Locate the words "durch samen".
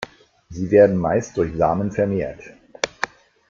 1.37-1.91